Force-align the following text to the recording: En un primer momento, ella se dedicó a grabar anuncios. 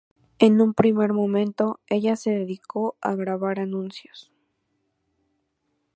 En 0.39 0.61
un 0.61 0.73
primer 0.73 1.13
momento, 1.13 1.79
ella 1.87 2.15
se 2.15 2.31
dedicó 2.31 2.97
a 3.01 3.13
grabar 3.13 3.59
anuncios. 3.59 4.31